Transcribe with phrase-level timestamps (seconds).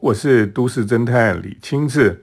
[0.00, 2.22] 我是都市侦探李清志。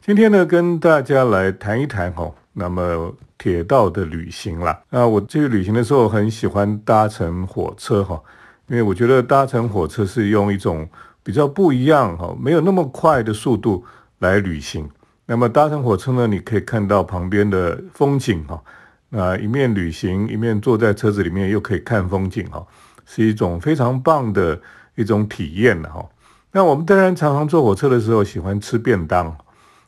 [0.00, 4.80] 今天呢，跟大家来谈一谈哦，那么铁道的旅行啦。
[4.90, 8.22] 那我去旅行的时候，很喜欢搭乘火车哈，
[8.68, 10.88] 因为我觉得搭乘火车是用一种
[11.24, 13.84] 比较不一样哈，没有那么快的速度
[14.20, 14.88] 来旅行。
[15.26, 18.62] 那么搭乘火车呢，你可以看到旁边的风景哈，
[19.08, 22.64] 那一面旅行，一面坐在车子里面又可以看风景哈，
[23.04, 24.60] 是一种非常棒的
[24.94, 26.08] 一种体验的哈。
[26.52, 29.36] 那我们当然常常坐火车的时候喜欢吃便当，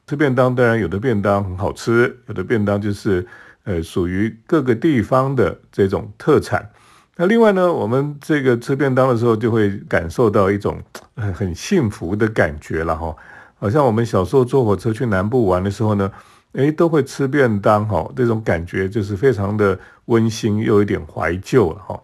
[0.06, 3.26] 吃便当当然有的便当很好吃，有的便当就是
[3.64, 6.68] 呃属于各个地方的这种特产。
[7.16, 10.78] 那另外呢，我们这个吃便当的时候就会感受到一种
[11.16, 13.14] 很很幸福的感觉了哈，
[13.58, 16.10] 好像我们小时候坐火车去南部玩的时候呢，
[16.52, 22.00] 诶都会吃便当哈，这种感觉就是非常的温馨又有点怀旧了哈。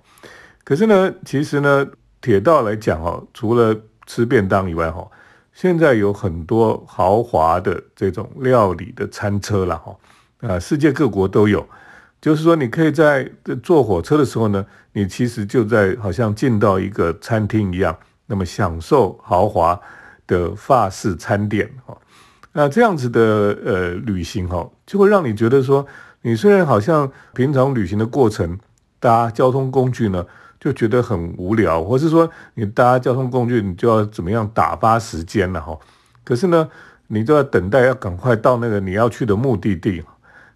[0.65, 1.87] 可是呢，其实呢，
[2.21, 3.75] 铁道来讲哈，除了
[4.06, 5.06] 吃便当以外，哈，
[5.52, 9.96] 现在有很多豪华的这种料理的餐车了，哈，
[10.48, 11.66] 啊，世界各国都有。
[12.21, 13.30] 就是说，你可以在
[13.63, 19.79] 坐火车的时候呢，你其实就在好像进到一个餐厅一样，那么享受豪华
[20.26, 21.96] 的法式餐点，哈。
[22.52, 23.20] 那这样子的
[23.65, 25.87] 呃旅行，哈，就会让你觉得说，
[26.23, 28.59] 你虽然好像平常旅行的过程
[28.98, 30.24] 搭交通工具呢。
[30.60, 35.79] 就觉得很无聊，或是说你搭交通工具，你就要怎么样打发时间了哈。
[36.24, 36.68] 可是呢，
[37.09, 40.02] 你就要等待，要赶快到那个你要去的目的地。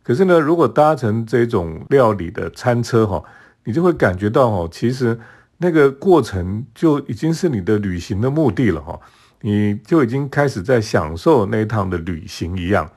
[0.02, 3.22] 可是呢，如果搭乘这种料理的餐车哈，
[3.64, 5.18] 你就会感觉到哈，其实
[5.58, 8.98] 那个过程就已经是你的旅行的目的了哈。
[9.42, 12.90] 你就已经开始在享受那一趟的旅行一样。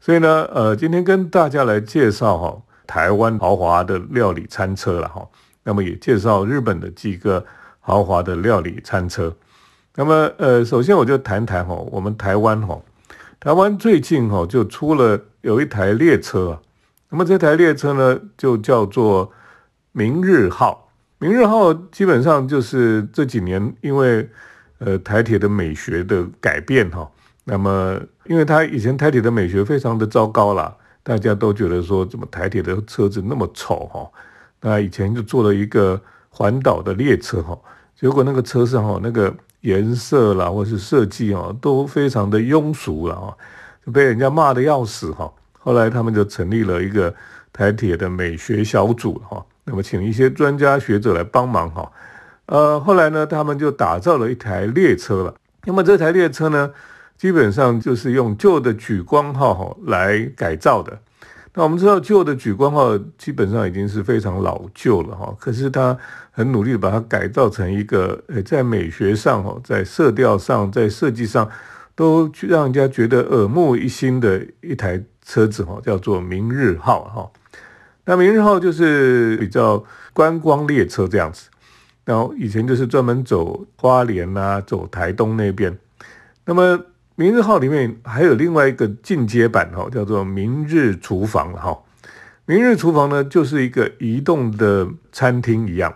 [0.00, 5.26] 所以呢，呃，今天跟大家来介绍哈，台湾豪华的料理餐车了哈。
[5.64, 7.44] 那么也介绍日本的几个
[7.80, 9.34] 豪华的料理餐车。
[9.96, 12.80] 那么，呃，首先我就谈谈哈，我们台湾哈，
[13.38, 16.62] 台湾最近哈就出了有一台列车啊。
[17.08, 19.32] 那么这台列车呢，就叫做
[19.92, 20.92] 明日号。
[21.18, 24.26] 明日号基本上就是这几年因为
[24.78, 27.10] 呃台铁的美学的改变哈，
[27.44, 34.08] 那么因为它以前台铁的美学非常的糟糕啦，大家都觉得说怎么台铁的车子那么丑哈。
[34.60, 37.58] 那以前就做了一个环岛的列车哈，
[37.98, 43.34] 结果那个车上哈那个颜色啦或是设计啊都非常的庸俗了啊，
[43.84, 45.32] 就被人家骂的要死哈。
[45.58, 47.14] 后来他们就成立了一个
[47.52, 51.90] 台铁的美学小组哈，那么请一些专家学者来帮忙哈。
[52.46, 55.34] 呃，后来呢，他们就打造了一台列车了。
[55.64, 56.70] 那么这台列车呢，
[57.16, 60.98] 基本上就是用旧的莒光号来改造的。
[61.52, 65.98] 那我们知道旧的莒光号基本上已经是非常老旧了哈，可是它
[66.30, 71.50] 很努力的把它改造成一个呃，在美学上哈，在色调上，在设计上
[71.96, 77.28] 都让人家觉得耳目一新的一台车子哈，叫做明日号哈。
[78.04, 81.48] 那明日号就是比较观光列车这样子，
[82.04, 85.76] 然后以前就是专门走花莲啊，走台东那边，
[86.44, 86.80] 那么。
[87.20, 91.78] 明日号里面还有另外一个进阶版哈，叫做明日厨房哈。
[92.46, 95.94] 明日厨房呢，就是一个移动的餐厅一样。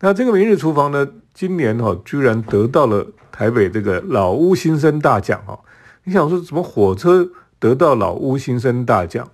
[0.00, 5.58] 那这个明日厨房呢，今年哈居然得到了台北这个老屋新生大奖哈。
[6.02, 7.26] 你想说怎么火车
[7.58, 9.26] 得到老屋新生大奖？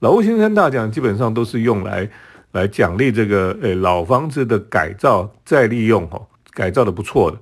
[0.00, 2.10] 老屋新生大奖基本上都是用来
[2.52, 6.20] 来奖励这个诶老房子的改造再利用哈，
[6.52, 7.38] 改造的不错的。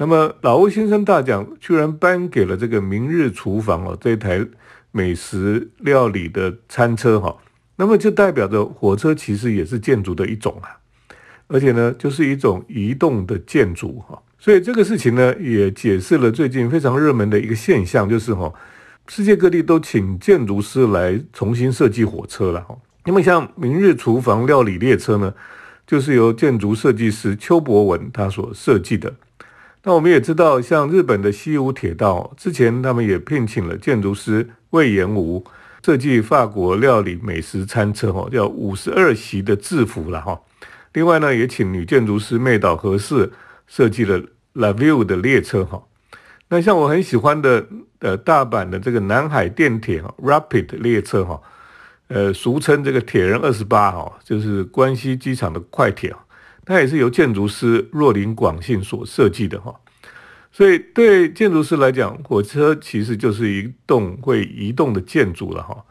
[0.00, 4.46] 那么老欧先生大奖居然颁给了这个明日厨房哦，这台
[4.92, 7.36] 美食料理的餐车哈，
[7.74, 10.78] 那么就代表着火车其实也是建筑的一种啊，
[11.48, 18.54] 而且呢就是一种移动的建筑哈，所以这个事情呢也解释了最近非常热门的一个现象，就是哈
[19.08, 22.78] 世界各地都请建筑师来重新设计火车了哈。
[23.04, 25.34] 那么像明日厨房料理列车呢，
[25.84, 29.12] 就是由建筑设计师邱博文他所设计的。
[29.88, 35.42] 那我们也知道，像日本的西武铁道，之前他们也聘请了建筑师魏延武
[35.82, 40.38] 设计法国料理美食餐车，哈，叫五十二席的制服了，哈。
[40.92, 43.32] 另外呢，也请女建筑师妹岛和世
[43.66, 45.82] 设计了 La View 的列车，哈。
[46.48, 47.66] 那像我很喜欢的，
[48.00, 51.40] 呃，大阪的这个南海电铁哈 Rapid 列车，哈，
[52.08, 56.14] 呃，俗称这个铁人二十八，哈，就是关西机场的快铁。
[56.68, 59.74] 它也是由建筑师若林广信所设计的哈，
[60.52, 65.82] 所以对建筑师来讲，火车其实就是一栋会移动的建筑了哈。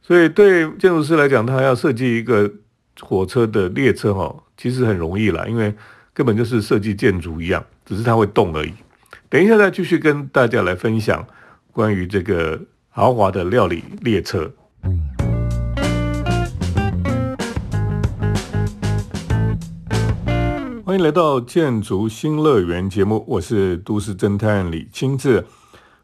[0.00, 2.50] 所以对建筑师来讲，他要设计一个
[3.00, 5.74] 火车的列车哈，其实很容易了，因为
[6.14, 8.72] 根本就是设计建筑一样，只是它会动而已。
[9.28, 11.22] 等一下再继续跟大家来分享
[11.72, 12.58] 关于这个
[12.88, 14.50] 豪华的料理列车。
[20.84, 25.46] 欢迎来到建筑新乐园节目，我是都市侦探李清志。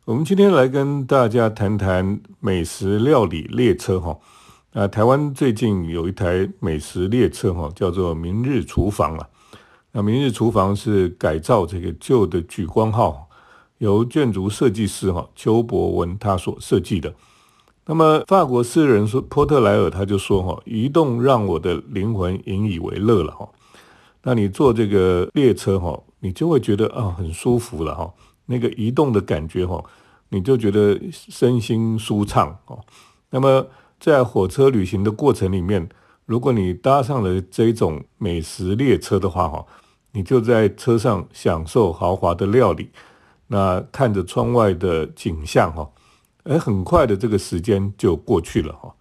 [0.04, 4.16] 我们今天来跟大家谈谈美食料理列车哈。
[4.72, 9.26] 那台湾最近有一台美食列车哈，叫做明日厨房啊。
[9.90, 13.28] 那明日厨房是改造这个旧的莒光号，
[13.78, 17.12] 由建筑设计师哈邱博文他所设计的。
[17.84, 23.48] 那么法国诗人说波特莱尔他就说哈，移动让我的灵魂引以为乐了哈。
[24.22, 28.12] 那你坐这个列车哈，你就会觉得啊很舒服了哈，
[28.46, 29.82] 那个移动的感觉哈。
[30.30, 32.78] 你就觉得身心舒畅哦。
[33.30, 33.66] 那么
[33.98, 35.88] 在火车旅行的过程里面，
[36.26, 39.64] 如果你搭上了这种美食列车的话哈，
[40.12, 42.90] 你就在车上享受豪华的料理，
[43.46, 45.88] 那看着窗外的景象哈，
[46.44, 48.94] 而很快的这个时间就过去了哈。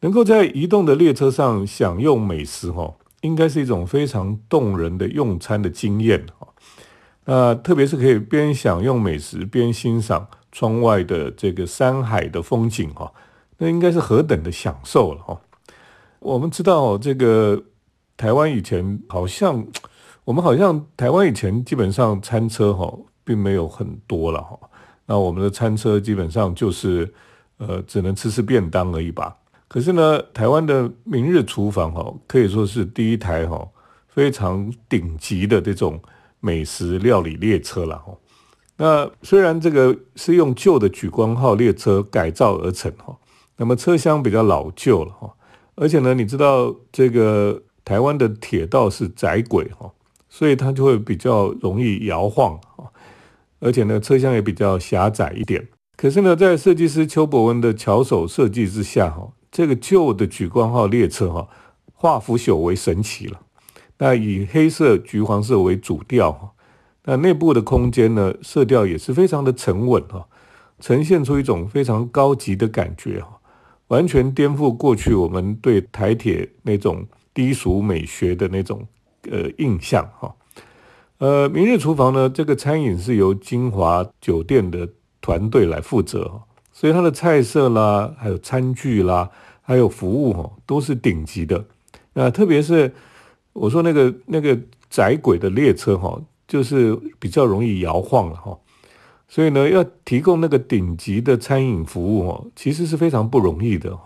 [0.00, 6.48] 能够在移动的列车上享用美食哈，应该是一种非常动人的用餐的经验哈。
[7.24, 10.28] 那特别是可以边享用美食边欣赏。
[10.52, 13.12] 窗外的这个山海的风景哈，
[13.58, 15.40] 那应该是何等的享受了哈。
[16.18, 17.62] 我们知道这个
[18.16, 19.64] 台湾以前好像，
[20.24, 22.92] 我们好像台湾以前基本上餐车哈
[23.22, 24.58] 并没有很多了哈。
[25.06, 27.14] 那我们的餐车基本上就是
[27.58, 29.36] 呃只能吃吃便当而已吧。
[29.70, 33.68] 可是呢，台湾的明日厨房哈可以说是第一台哈
[34.08, 36.00] 非常顶级的这种
[36.40, 38.12] 美食料理列车了哈。
[38.76, 43.16] 那虽然这个是用旧的莒光号列车改造而成哈，
[43.58, 45.32] 那么车厢比较老旧了哈，
[45.76, 49.88] 而且呢，你知道这个台湾的铁道是窄轨哈，
[50.28, 52.90] 所以它就会比较容易摇晃啊，
[53.60, 55.68] 而且呢，车厢也比较狭窄一点。
[55.96, 61.48] 可是呢，在设计师邱伯文的巧手设计之下哈，这个旧的莒光号列车哈，
[61.94, 63.40] 化腐朽为神奇了。
[63.98, 66.50] 那以黑色、橘黄色为主调哈。
[67.04, 70.26] 那内部的空间呢，色调也是非常的沉稳哈，
[70.78, 73.40] 呈现出一种非常高级的感觉哈，
[73.88, 78.86] 完全颠覆过去我们对台铁那种低俗美学的那种
[79.30, 80.34] 呃印象哈。
[81.18, 84.88] 呃，明日厨房呢，这个餐饮是由金华酒店的
[85.20, 86.40] 团队来负责，
[86.80, 89.28] 所以它的菜色啦，还有餐具啦，
[89.60, 91.62] 还有服务哈，都是顶级的。
[92.14, 92.94] 那特别是
[93.52, 96.18] 我说那个那个窄轨的列车哈。
[96.50, 98.58] 就是比较容易摇晃了哈，
[99.28, 103.96] 所以呢，要提供那个顶级的餐饮服务哈，其实是非常不容易的。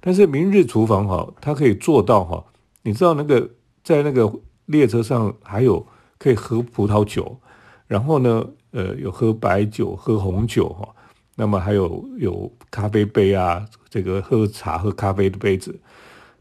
[0.00, 2.44] 但是明日厨房哈，它可以做到哈，
[2.82, 3.48] 你知道那个
[3.84, 4.28] 在那个
[4.66, 5.86] 列车上还有
[6.18, 7.38] 可以喝葡萄酒，
[7.86, 10.88] 然后呢，呃，有喝白酒、喝红酒哈，
[11.36, 15.78] 那么还有有咖啡杯啊，这个喝茶、喝咖啡的杯子。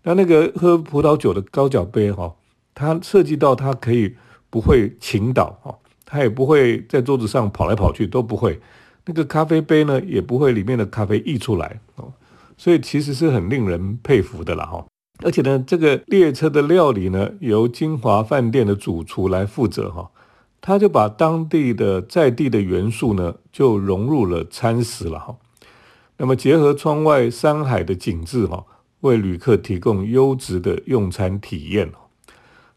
[0.03, 2.35] 那那个喝葡萄酒的高脚杯哈，
[2.73, 4.15] 它涉及到它可以。
[4.53, 5.75] 不会倾倒哈，
[6.05, 8.59] 它也不会在桌子上跑来跑去，都不会。
[9.03, 12.13] 那个咖啡杯呢，也不会里面的咖啡溢出来哦。
[12.55, 14.85] 所以其实是很令人佩服的了哈。
[15.23, 20.11] 而且呢，这个列车的料理呢，由金华饭店的主厨来负责哈，
[20.65, 25.36] 他就把当地的在地的元素呢，就融入了餐食了哈。
[26.15, 28.65] 那么结合窗外山海的景致哈，
[29.01, 31.91] 为旅客提供优质的用餐体验。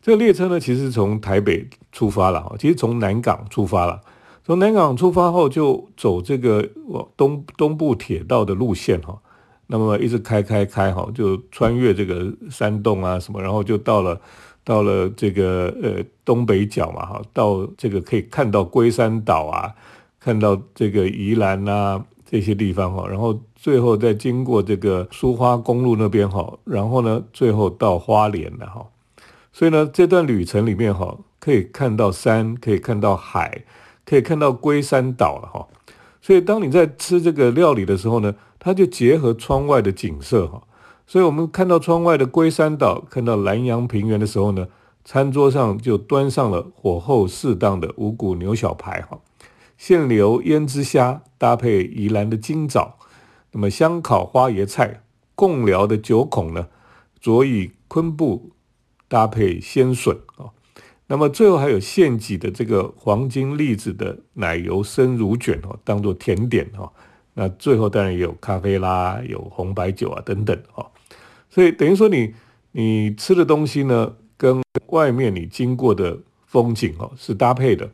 [0.02, 4.00] 这个列车呢，其实从台北出发了其实从南港出发了，
[4.44, 6.68] 从南港出发后就走这个
[7.16, 9.16] 东东部铁道的路线哈，
[9.68, 14.20] 那么一直开开开哈，就穿越这个山洞啊什么，然后就到了
[14.66, 19.72] 到了这个呃东北角嘛哈，到这个可以看到龟山岛啊，
[20.18, 28.84] 看到这个宜兰啊这些地方哈，然后最后再经过这个苏花公路那边哈，然后呢最后到花莲了哈。
[29.52, 33.62] 所以呢，这段旅程里面哈，可以看到山，可以看到海，
[34.04, 35.68] 可以看到龟山岛了哈。
[36.20, 40.60] 所以当你在吃这个料理的时候呢，它就结合窗外的景色哈。
[41.06, 44.68] 所以我们看到窗外的龟山岛，看到南洋平原的时候呢，
[45.04, 49.20] 餐桌上就端上了火候适当的五谷牛小排哈，
[49.78, 52.96] 现流胭脂虾搭配宜兰的金枣，
[53.52, 55.02] 那么香烤花椰菜，
[55.34, 56.68] 共寮的九孔呢，
[57.20, 58.50] 佐以昆布。
[59.08, 60.50] 搭配鲜笋啊，
[61.06, 66.92] 那么最后还有现挤的这个黄金栗子的奶油生乳卷哦，当做甜点哈。
[67.34, 70.84] 那最后当然也有咖啡啦，有红白酒啊等等哈。
[71.56, 72.34] 所以等于说你
[72.72, 77.90] 你吃的东西呢，跟外面你经过的风景哦是搭配的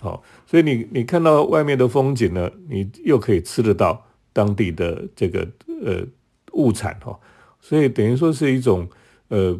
[0.00, 5.46] 哦，所以你你看到外面的风景呢，你又可以吃得到当地的这个
[5.84, 6.04] 呃
[6.54, 7.16] 物产哈，
[7.60, 8.88] 所以等于说是一种
[9.28, 9.56] 呃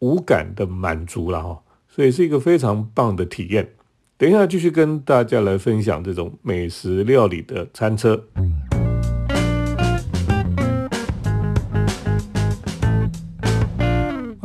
[0.00, 3.66] 无感的满足了哈，所以是一个非常棒的体验。
[4.18, 8.22] 等一下继续跟大家来分享这种美食料理的餐车。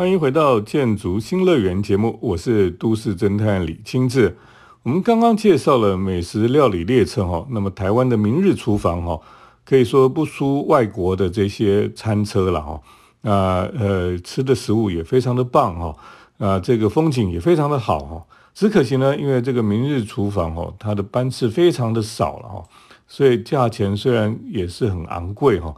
[0.05, 4.37] 欢迎回到建筑新乐园节目，我是都市侦探李清志。
[4.83, 9.19] 我们刚刚介绍了美食料理列车哈，那么台湾的明日厨房哈，
[9.65, 12.79] 可以说不输外国的这些餐车了哈。
[13.21, 13.31] 那
[13.75, 15.95] 呃，吃的食物也非常的棒哈，
[16.37, 18.23] 啊，这个风景也非常的好哈。
[18.53, 22.63] 只可惜呢，因为这个明日厨房哦，它的班次非常的少了哈，
[23.07, 25.73] 所以价钱虽然也是很昂贵哈。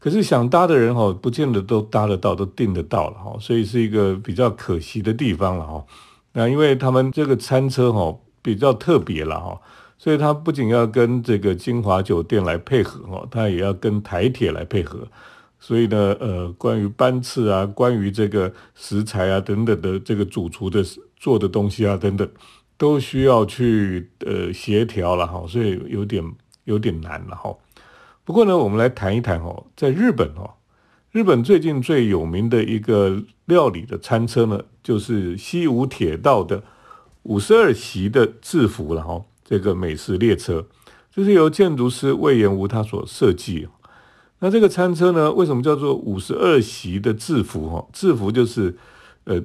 [0.00, 5.84] 可是想搭的人哈，不见得都搭得到，都订得到了哈，所以是一个比较可惜的地方了哈。
[6.32, 9.60] 那因为他们这个餐车哈比较特别了哈，
[9.98, 15.06] 所以它不仅要跟这个金华酒店来配合哈，它也要跟台铁来配合。
[15.58, 20.84] 所以呢，呃，关于班次啊，关于这个食材啊等等的这个主厨的
[21.16, 22.28] 做的东西啊等等，
[22.76, 26.22] 都需要去呃协调了哈，所以有点
[26.62, 27.52] 有点难了哈。
[28.28, 30.50] 不过呢，我们来谈一谈哦，在日本哦，
[31.12, 36.62] 日本最近最有名的一个料理的餐车呢，就是西武铁道的
[37.22, 39.24] 五十二席的制服了哈。
[39.42, 40.66] 这个美食列车
[41.10, 43.66] 就是由建筑师魏延吾他所设计。
[44.40, 47.88] 那这个餐车呢，为什么叫做五十二席的制服哈？
[47.94, 48.76] 制服就是
[49.24, 49.42] 呃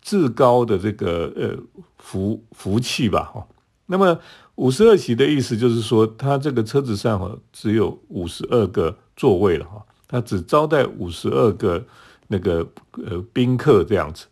[0.00, 1.54] 至高的这个呃
[1.98, 3.46] 福福气吧哈。
[3.86, 4.18] 那么
[4.56, 11.82] 五十二席的意思就是说，它这个车子上哈只有五十二个座位了哈，它只招待五十二个
[12.28, 12.66] 那个
[13.04, 14.26] 呃宾客这样子，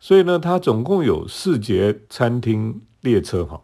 [0.00, 3.60] 所以呢，它总共有四节餐厅列车哈。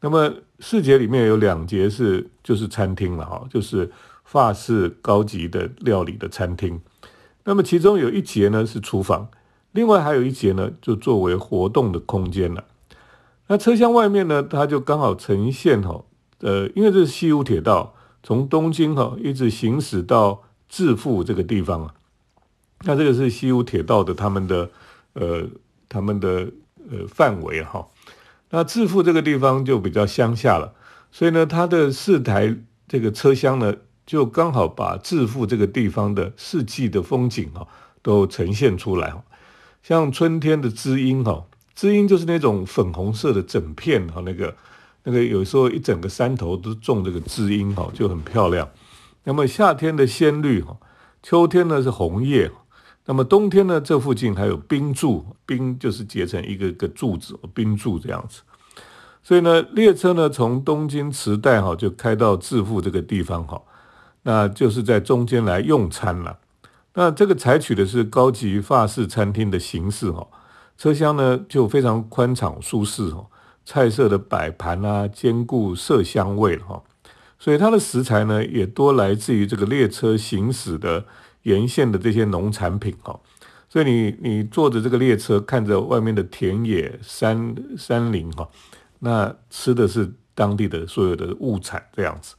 [0.00, 0.30] 那么
[0.60, 3.90] 四节里面有两节是就是餐厅了哈，就是
[4.24, 6.78] 法式高级的料理的餐厅。
[7.44, 9.26] 那么其中有一节呢是厨房，
[9.72, 12.62] 另外还有一节呢就作为活动的空间了。
[13.46, 16.02] 那车厢外面呢，它就刚好呈现哈，
[16.40, 21.94] 呃，因为这是西武铁道从东京哈一直行驶到致富这个地方啊，
[22.84, 24.70] 那这个是西武铁道的他们的
[25.12, 25.46] 呃
[25.90, 26.50] 他们的
[26.90, 27.86] 呃范围哈。
[28.48, 30.72] 那致富这个地方就比较乡下了，
[31.12, 32.56] 所以呢，它的四台
[32.88, 33.74] 这个车厢呢，
[34.06, 37.68] 就刚好把致富这个地方的四季的风景哈
[38.00, 39.14] 都呈现出来，
[39.82, 41.44] 像春天的知音哈。
[41.74, 44.54] 知音就是那种粉红色的整片哈，那个
[45.02, 48.68] 那个有时候一整个山头都种这个知音哈，就很漂亮。
[49.24, 50.76] 那么夏天的鲜绿哈，
[51.22, 52.50] 秋天呢是红叶，
[53.06, 58.42] 那么冬天呢这附近还有冰柱，冰就是结成一个个柱子，冰柱这样子。
[59.22, 63.60] 所以呢，列车呢从东京池袋哈就开到致富这个地方哈，
[64.22, 66.38] 那就是在中间来用餐了。
[66.92, 70.24] 那这个采取的是高级法式餐厅的形式哈。
[70.76, 73.26] 车厢呢就非常宽敞舒适哦，
[73.64, 76.82] 菜色的摆盘啊兼顾色香味哈，
[77.38, 81.04] 所以它的食材呢也多来自于这个列车行驶的
[81.42, 83.18] 沿线的这些农产品哈，
[83.68, 88.48] 所以你你坐着这个列车看着外面的田野山山林哈，
[88.98, 92.34] 那吃的是当地的所有的物产这样子，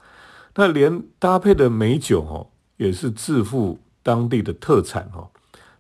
[0.55, 5.29] 那连搭配的美酒哦也是致富当地的特产哦，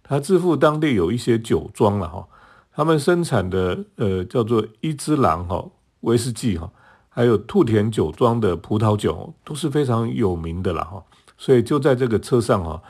[0.01, 2.25] 它致富当地有一些酒庄了哈。
[2.75, 5.65] 他们生产的呃叫做一之郎哈
[6.01, 6.69] 威士忌哈，
[7.07, 11.01] 还有兔田酒庄的葡萄酒都是非常有名的了哈，
[11.37, 12.81] 所以就在这个车上哈，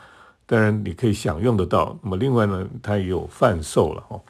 [0.44, 1.96] 当然你可以享用得到。
[2.02, 4.20] 那么另外呢，它也有贩售了哈。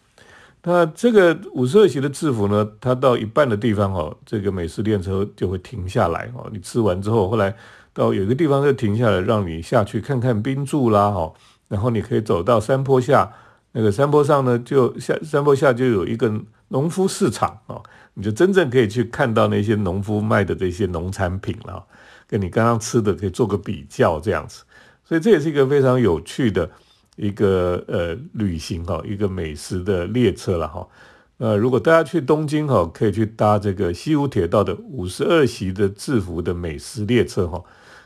[0.62, 6.46] 那这个五十二席的制服呢，它到一半的地方哈，这个美食列车就会停下来哦。
[6.52, 7.56] 你吃完之后，后来
[7.94, 11.32] 到有一个地方就停下来，让你下去看看冰柱啦哈，
[11.68, 13.32] 然后你可以走到山坡下。
[13.78, 16.32] 那个山坡上呢，就下山坡下就有一个
[16.68, 17.78] 农夫市场啊，
[18.14, 21.84] 你就真正可以去看到那些农夫卖的这些农产品了，
[22.26, 24.64] 跟你刚刚吃的可以做个比较这样子，
[25.04, 26.70] 所以这也是一个非常有趣的
[27.16, 30.88] 一个呃旅行哈，一个美食的列车了哈。
[31.36, 37.62] 呃，如果大家去东京哈，可以去搭这个西武铁道的五十二席的制服的美食列车哈，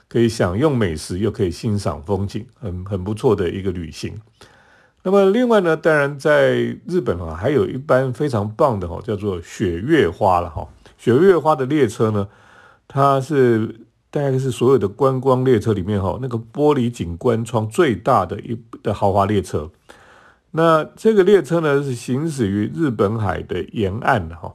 [0.08, 4.20] 可以享用美食又可以欣赏风景，很很不错的一个旅行。
[5.02, 10.68] 那么另外呢，当然在日本啊，还有一班非常棒的哈，叫做雪月花了哈。
[10.98, 12.28] 雪月花的列车呢，
[12.86, 13.80] 它是
[14.10, 19.70] 大概是所有的观光列车里面哈，那个玻璃景观窗最大的一的豪华列车。
[20.50, 24.54] 那这个列车呢，是行驶于日本海的沿岸的哈。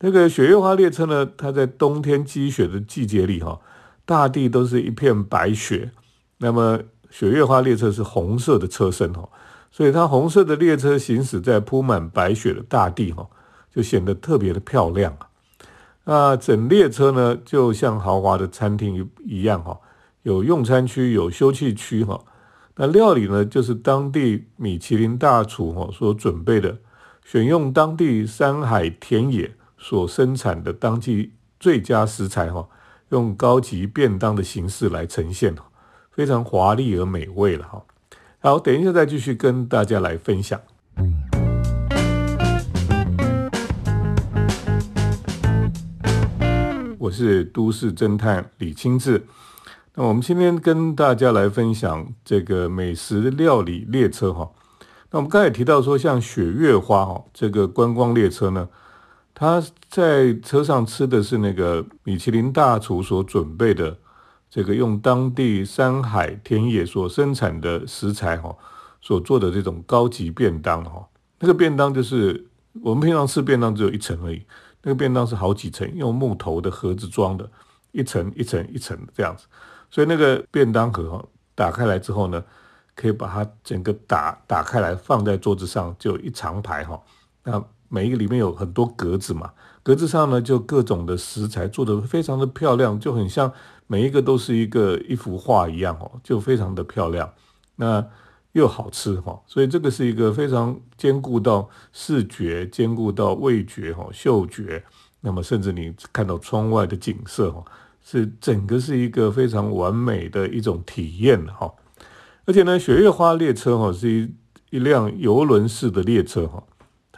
[0.00, 3.60] 那个雪月花列车呢，它在冬天积雪的季节里哈，
[4.04, 5.92] 大地都是一片白雪。
[6.38, 9.28] 那么雪月花列车是红色的车身哈，
[9.70, 13.28] 所以它红色的列车行驶在铺满白雪的大地哈，
[13.74, 15.28] 就显得特别的漂亮啊。
[16.04, 19.78] 那整列车呢，就像豪华的餐厅一一样哈，
[20.22, 22.20] 有用餐区，有休憩区哈。
[22.76, 26.78] 那料理呢，就是当地米其林大厨哈所准备的，
[27.24, 32.66] 选用当地山海田野所生产的当季最佳食材哈，
[33.10, 35.54] 用高级便当的形式来呈现，
[36.10, 37.84] 非常华丽而美味了哈。
[38.42, 40.58] 好，等一下再继续跟大家来分享。
[46.98, 49.26] 我是都市侦探李清志。
[49.94, 54.50] 那我们今天跟大家来分享这个美食料理列车哈。
[55.10, 58.66] 那我们刚才提到说，像雪月花哈这个观光列车呢，
[59.34, 63.98] 它在车上吃的是那个米其林大厨所准备的
[64.50, 68.54] 这个用当地山海田野所生产的食材哈
[69.00, 71.08] 所做的这种高级便当哈。
[71.38, 72.48] 那个便当就是
[72.82, 74.44] 我们平常吃便当只有一层而已，
[74.82, 77.48] 那个便当是好几层，用木头的盒子装的，
[77.92, 79.46] 一层一层一层这样子。
[79.88, 82.44] 所以那个便当盒打开来之后呢，
[82.94, 87.00] 可以把它整个打打开来放在桌子上，就一长排哈。
[87.44, 89.50] 那每一个里面有很多格子嘛，
[89.82, 93.52] 格子上呢就各种的食材做的非常的漂亮，就很像
[93.86, 97.30] 每一个都是一个一幅画一样哦，就非常的漂亮。
[97.76, 98.02] 那
[98.52, 104.82] 又好吃哈，所以这个是一个非常兼顾到视觉、兼顾到味觉哈、嗅觉，
[105.20, 107.62] 那么甚至你看到窗外的景色哈。
[108.02, 111.70] 是整个是一个非常完美的一种体验哈，
[112.46, 114.34] 而且呢，雪月花列车哈是一
[114.70, 116.62] 一辆游轮式的列车哈，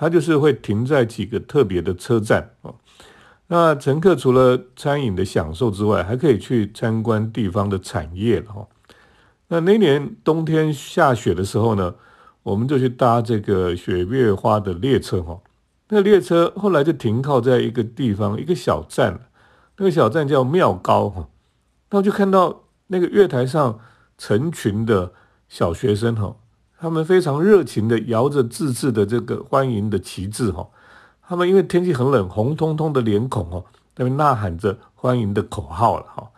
[0.03, 2.75] 它就是会停在几个特别的车站啊。
[3.47, 8.67] 那乘客除了餐饮的享受之外，还可以去参观地方的产业了哈。
[9.47, 11.95] 那那年冬天下雪的时候呢，
[12.43, 15.41] 我们就去搭这个雪月花的列车哈。
[15.91, 19.21] 那列车后来就停靠在一个地方，一个小站。
[19.77, 21.29] 那个小站叫庙高哈，
[21.91, 23.79] 那我就看到那个月台上
[24.19, 25.13] 成群的
[25.49, 26.35] 小学生哈，
[26.83, 30.67] 他们非常热情的摇着自制的这个欢迎的旗帜哈，
[31.29, 33.65] 他们因为天气很冷，红彤彤的脸孔哦，
[33.95, 36.29] 他们呐喊着欢迎的口号了哈，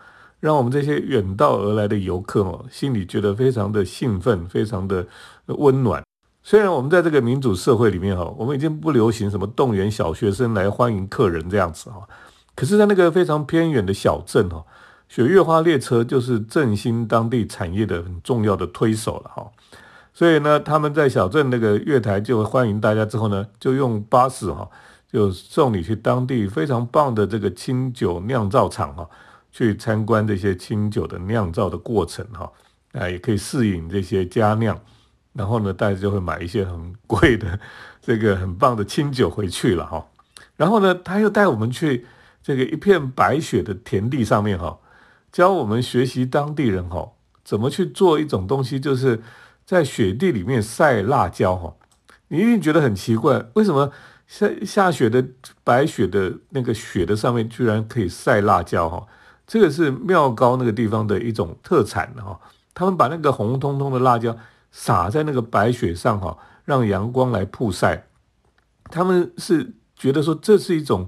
[0.40, 5.06] 让我们这些远道而来的游客哦，心里觉得非常的兴奋，非常的
[5.46, 6.04] 温暖。
[6.42, 12.06] 虽然我们在这个民主社会里面哈，我们已经不流行什么动员小学生来欢迎客人这样子哈。
[12.54, 14.62] 可是，在那个非常偏远的小镇哈，
[15.08, 19.50] 雪月花列车就是振兴当地产业的很重要的推手了哈。
[20.14, 24.66] 所以呢，他们在小镇那个月台就欢迎大家之后呢，就用巴士哈，
[25.12, 29.06] 就送你去当地非常棒的这个清酒酿造厂哈，
[29.52, 32.50] 去参观这些清酒的酿造的过程哈，
[32.92, 34.80] 啊，也可以适应这些佳酿。
[35.34, 37.58] 然后呢，大家就会买一些很贵的
[38.00, 40.06] 这个很棒的清酒回去了哈。
[40.56, 42.06] 然后呢，他又带我们去。
[42.46, 44.78] 这个一片白雪的田地上面哈，
[45.32, 49.22] 教我们学习当地人哈怎么去做一种东西，就是
[49.64, 51.74] 在雪地里面晒辣椒哈。
[52.28, 53.90] 你一定觉得很奇怪，为什么
[54.26, 55.24] 下下雪的
[55.62, 59.06] 白雪的那个雪的上面居然可以晒辣椒哈？
[59.46, 62.40] 这个是妙高那个地方的一种特产哈。
[62.72, 64.36] 他们把那个红彤彤的辣椒
[64.72, 68.06] 撒在那个白雪上哈，让阳光来曝晒。
[68.84, 71.06] 他们是觉得说这是一种。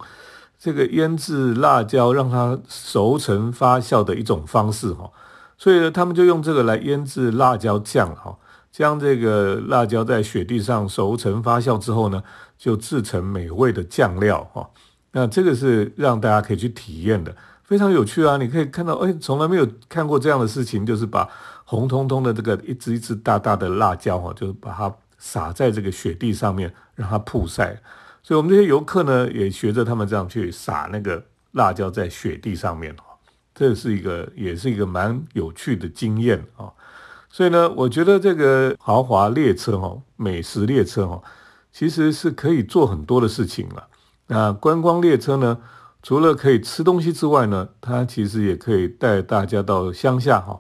[0.59, 5.13] 这个腌制辣椒让它熟成发酵的一种方式哈，
[5.59, 8.37] 所以呢，他们就用这个来腌制辣椒酱哈，
[8.77, 12.23] 将这个辣椒在雪地上熟成发酵之后呢，
[12.59, 14.69] 就制成美味的酱料哈。
[15.13, 17.35] 那这个是让大家可以去体验的，
[17.65, 18.37] 非常有趣啊！
[18.37, 21.27] 你可以看到，哎，从来没有看过这样的事情，就是把
[21.65, 27.81] 红彤彤的这个一只一只大大的辣椒哈，就是把它撒在这个雪地上面，让它曝晒。
[28.23, 33.17] 所以，我们这些游客呢，也学着他们这样去撒那个辣椒在雪地上面哦，
[33.55, 36.71] 这是一个，也是一个蛮有趣的经验啊。
[37.37, 41.23] 所以呢，我觉得这个豪华列车哈，美食列车哈，
[41.71, 43.89] 其实是可以做很多的事情了。
[44.29, 45.59] 那观光列车呢，
[46.03, 50.59] 除了可以吃东西之外呢，它其实也可以带大家到乡下哈，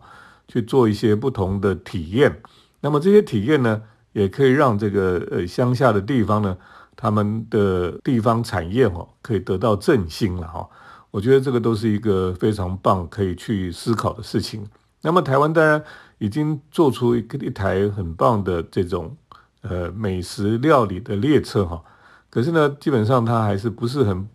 [0.48, 2.42] 去做一些不同的体验。
[2.82, 3.80] 那么这些体验呢，
[4.12, 6.54] 也可以让这个呃乡下的地方呢。
[6.94, 10.68] 他们的地方产业哈可以得到振兴了哈，
[11.10, 14.66] 我觉得这个都是一个非常棒可以去思考的事情。
[15.02, 15.82] 那么台湾当然
[16.18, 19.16] 已经做出一个一台很棒的这种
[19.62, 21.82] 呃美食料理的列车哈，
[22.30, 24.28] 可是呢基本上它还是不是很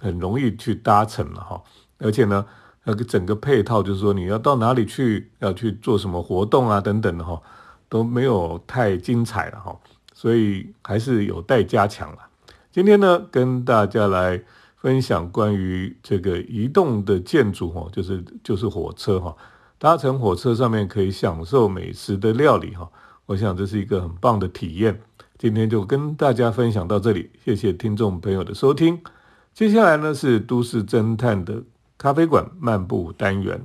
[0.00, 1.62] 很容易去搭乘了哈。
[1.98, 2.46] 而且呢，
[2.84, 7.40] 那个整个配套就是说你要到哪里去，要去做什么活动啊等等的哈，
[7.88, 9.76] 都没有太精彩了哈。
[10.14, 12.18] 所以还是有待加强了。
[12.70, 14.42] 今天呢，跟大家来
[14.76, 19.36] 分享关于这个移动的建筑哈，就是就是火车哈，
[19.78, 22.90] 搭乘火车上面可以享受美食的料理哈，
[23.26, 25.00] 我想这是一个很棒的体验。
[25.38, 29.00] 今天就跟大家分享到这里，谢谢听众朋友的收听。
[29.54, 31.62] 接下来呢是都市侦探的
[31.96, 33.64] 咖啡馆漫步单元，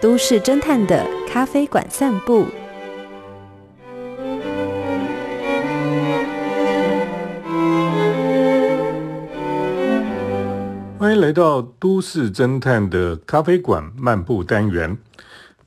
[0.00, 1.06] 都市侦探的。
[1.28, 2.46] 咖啡馆散步，
[11.16, 14.98] 来到都市侦探的咖啡馆漫步单元。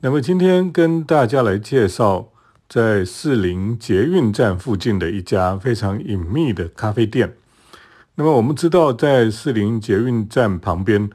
[0.00, 2.28] 那么今天跟大家来介绍，
[2.68, 7.34] 在士林捷运站附近的一家非常隐秘的咖啡店。
[8.14, 11.10] 那么我们知道，在士林捷运站旁边。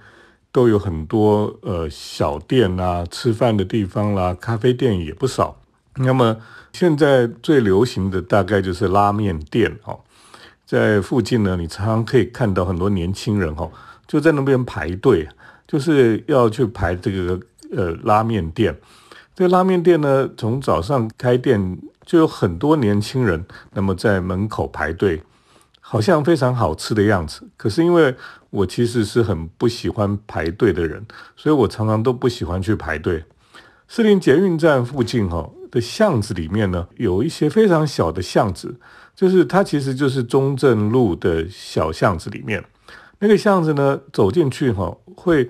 [0.51, 5.57] 都有很多呃小店啊，吃饭的地方啦，咖啡店也不少。
[5.95, 6.37] 那么
[6.71, 9.99] 现在最流行的大概就是拉面店哦，
[10.65, 13.69] 在附近呢，你常常可以看到很多年轻人哦，
[14.07, 15.27] 就在那边排队，
[15.67, 17.39] 就是要去排这个
[17.71, 18.75] 呃拉面店。
[19.35, 25.21] 这个拉面店呢，从早上开店就有很多年轻人，那么在门口排队。
[25.87, 28.15] 好像非常好吃的样子，可是因为
[28.49, 33.23] 我其实是很不喜欢排队的人，所以我常常都不喜欢去排队。
[33.87, 38.79] 士林捷运站附近哈的巷子里面呢，有一些非常小的巷子，
[39.15, 42.65] 就是它其实就是中正路的小巷子里面。
[43.25, 45.49] 那个巷子呢，走进去哈，会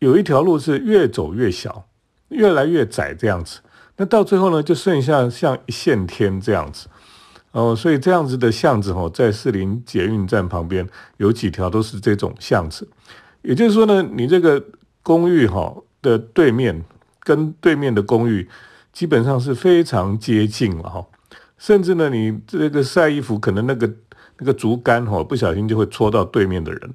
[0.00, 1.86] 有一条路是越走越小，
[2.28, 3.60] 越来越窄这样子。
[3.96, 6.88] 那到最后呢，就剩下像一线天这样子。
[7.52, 12.86] 哦，所以这样子的巷子哈，在士林捷运站旁边有几条都是这种巷子，
[13.40, 14.62] 也就是说呢，你这个
[15.02, 16.84] 公寓哈的对面
[17.20, 18.46] 跟对面的公寓
[18.92, 21.06] 基本上是非常接近了哈，
[21.56, 23.90] 甚至呢，你这个晒衣服可能那个
[24.38, 26.94] 那个竹竿哈不小心就会戳到对面的人，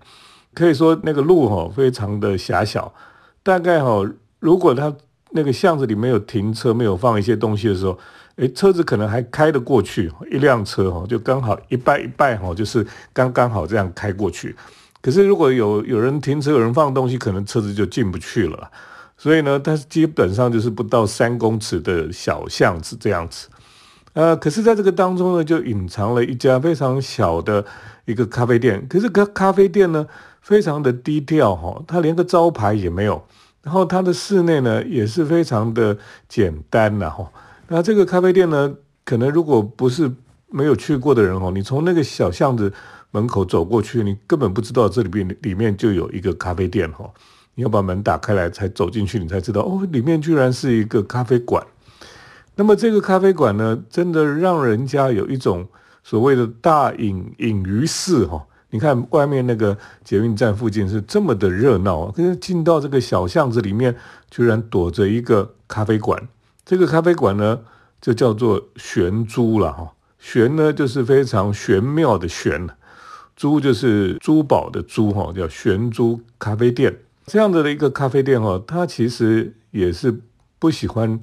[0.54, 2.94] 可以说那个路哈非常的狭小，
[3.44, 4.04] 大概哈
[4.40, 4.96] 如果他
[5.32, 7.98] 那个巷子里没有停车，没有放一些东西的时候。
[8.36, 14.56] 诶，车子可能还开得过去，一辆车哈，就刚好一半一半哈，就是刚刚好这样开过去。
[15.02, 18.72] 可是如果有有人停车，有人放东西，可能车子就进不去了。
[19.18, 23.50] 所以呢，它基本上就是不到三公尺的小巷子这样子。
[24.20, 27.64] 呃，可是在这个当中呢，就隐藏了一家非常小的
[28.04, 28.86] 一个咖啡店。
[28.90, 30.06] 可是咖咖啡店呢，
[30.42, 33.24] 非常的低调哈，它连个招牌也没有。
[33.64, 37.32] 然后它的室内呢，也是非常的简单的哈。
[37.70, 40.12] 那这个咖啡店呢，可能如果不是
[40.50, 42.74] 没有去过的人哦，你从那个小巷子
[43.12, 47.10] 门口走过去，你根本不知道这里边里面就有一个咖啡店哈。
[47.56, 51.66] 你要把门打开来才走进去，你才知道哦，里面居然是一个咖啡馆。
[52.60, 55.66] 那么这个咖啡馆呢，真的让人家有一种
[56.04, 58.46] 所谓的大隐隐于市哈。
[58.72, 63.96] 你看外面那个捷运站附近是这么的热闹，可是进到这个小巷子里面，
[64.30, 66.22] 居然躲着一个咖啡馆。
[66.66, 67.62] 这个咖啡馆呢，
[68.02, 69.94] 就叫做玄珠了哈。
[70.20, 72.68] 玄呢，就是非常玄妙的玄；
[73.38, 76.94] 珠就是珠宝的珠哈，叫玄珠咖啡店。
[77.26, 80.20] 这样子的一个咖啡店哈，它其实也是
[80.60, 81.18] 不喜欢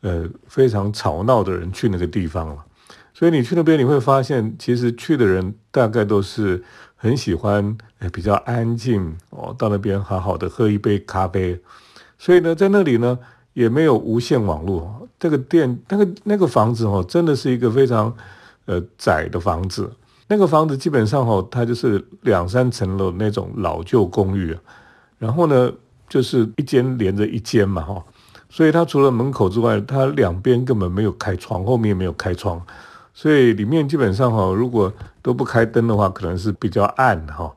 [0.00, 2.64] 呃非常吵闹的人去那个地方了。
[3.12, 6.62] 所以你去那边，你会发现，其实去的人大概都是
[6.96, 7.76] 很喜欢
[8.12, 11.60] 比较安静哦，到那边好好的喝一杯咖啡。
[12.18, 13.18] 所以呢，在那里呢。
[13.52, 18.16] 也没有无线网络，这个店那个那个房子哦，真的是一个非常
[18.66, 19.90] 呃窄的房子。
[20.28, 24.56] 那个房子基本上哦，它就是两三层楼那种老旧公寓，
[25.18, 25.70] 然后呢，
[26.08, 28.02] 就是一间连着一间嘛哈，
[28.50, 32.60] 所以它除了门口之外，它两边根本没有开窗，后面没有开窗，
[33.14, 37.50] 所以里面基本上哈，如果都不开灯的话，可能是比较暗哈。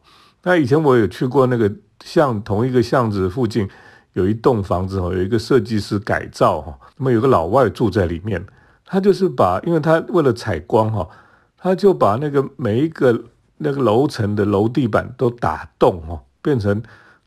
[0.43, 1.69] 那以前我有去过那个
[2.05, 3.67] 巷同一个巷子附近。
[4.13, 8.45] 有一栋房子哈，有一个设计师改造哈，那么有个老外住在里面，
[8.85, 11.09] 他就是把，因为他为了采光哈，
[11.57, 13.23] 他就把那个每一个
[13.57, 16.79] 那个楼层的楼地板都打洞哈，变成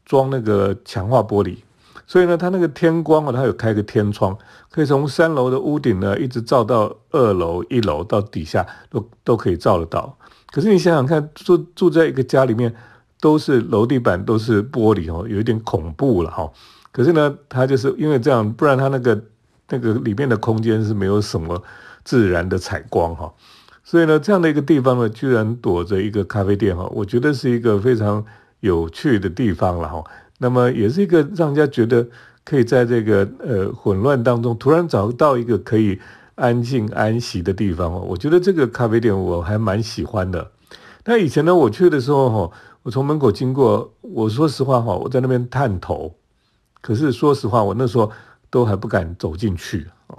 [0.04, 1.56] 装那个强化玻璃，
[2.06, 4.36] 所以呢，它那个天光啊，它有开个天窗，
[4.70, 10.16] 可以从三楼的屋顶呢一直照到二楼、一楼到底下都都可以照得到。
[10.52, 12.72] 可是你想想看，住住在一个家里面，
[13.20, 16.50] 都是楼地板都是玻璃哦，有一点恐怖了哈。
[16.92, 19.20] 可是呢，它就是因为这样，不然它那个
[19.68, 21.60] 那个里面的空间是没有什么
[22.04, 23.34] 自然的采光哈，
[23.82, 28.24] 所以呢，这样的一个地方呢，居然躲着一个咖啡店哈，我觉得是一个非常
[28.60, 30.04] 有趣的地方了哈。
[30.38, 32.06] 那么也是一个让人家觉得
[32.44, 35.98] 可以在这个呃混乱当中突然找到一个可以
[36.34, 37.92] 安静安息的地方。
[38.06, 40.50] 我觉得这个咖啡店我还蛮喜欢的。
[41.04, 46.14] 那以前呢，我去的时候哈，我从门口经过，我说实话哈，我在那边探头，
[46.80, 48.10] 可是说实话，我那时候
[48.50, 50.18] 都还不敢走进去哦。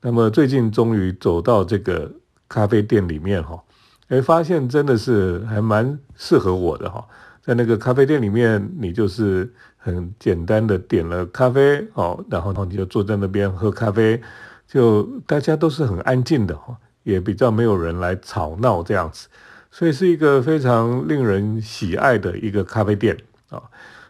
[0.00, 2.10] 那么最近终于走到这个
[2.48, 3.62] 咖啡店里面哈，
[4.08, 7.04] 哎，发现真的是还蛮适合我的哈。
[7.42, 14.20] 在那个咖啡店里面，你就是很简单的点了咖啡哦，然后你就坐在那边喝咖啡，
[14.68, 19.28] 就大家都是很安静的哈，也比较没有人来吵闹这样子，
[19.70, 23.16] 所以是一个非常令人喜爱的一个咖啡店
[23.48, 23.62] 啊。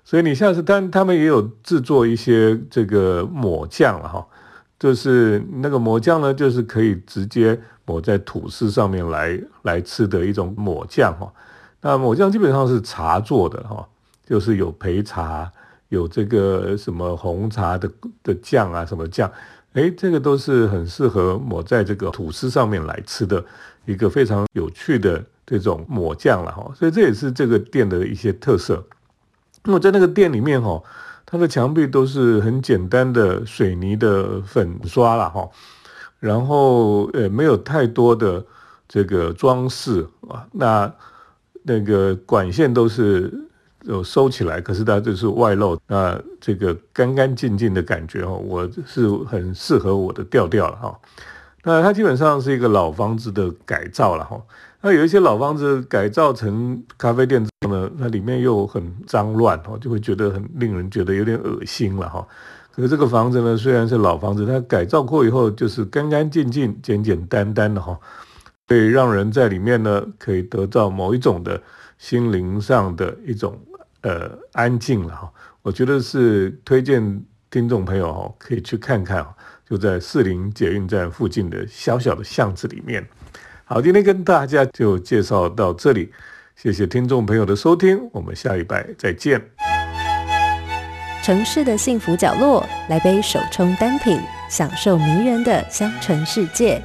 [0.03, 4.27] 所以你下次，但他们也有制作一些这个抹酱了哈，
[4.77, 11.33] 就是那个抹酱呢，就是可以直接抹在吐司上面来来吃的一种抹酱哈。
[11.83, 13.89] 那抹酱基本上是茶做的哈，
[14.27, 15.51] 就是有焙茶，
[15.89, 17.91] 有这个什么红茶的
[18.23, 19.33] 的酱啊，什么酱，
[19.73, 23.43] 哎，这个都是很适合抹在这个吐司上面来吃的
[23.87, 26.71] 一个非常有趣的这种抹酱了哈。
[26.77, 28.85] 所以这也是这个店的一些特色。
[29.65, 30.83] 那么在那个店里面哈，
[31.25, 35.49] 它的墙壁都是很简单的水泥的粉刷了哈，
[36.19, 38.45] 然后呃没有太多的
[38.87, 40.93] 这个装饰啊，那。
[41.63, 43.33] 那个管线都是
[43.85, 50.99] 有收起来，可是它就是外露，那这个干干净净的感觉哦，我是很适合我的调调了哈。
[51.63, 54.41] 那它基本上是一个老房子的改造了哈。
[54.83, 62.27] 那有一些老房子改造成咖啡店之后呢，那里面又很脏乱哦，就会觉得很令人觉得有点恶心了哈。
[62.75, 67.99] 可是这个房子呢，虽然是老房子，它改造过以后就是干干净净、简简单单的哈。
[68.71, 71.61] 可以让人在里面呢，可以得到某一种的
[71.99, 73.61] 心灵上的一种
[74.03, 75.29] 呃安静了哈。
[75.61, 79.27] 我觉得是推荐听众朋友哈，可以去看看
[79.69, 83.05] 就在四零捷运站附近的小小的巷子里面。
[83.65, 86.13] 好，今天跟大家就介绍到这里，
[86.55, 89.43] 谢谢听众朋友的收听，我们下礼拜再见。
[91.25, 96.81] 城市的幸福角落，来杯手冲单品，享受迷人的香醇世界。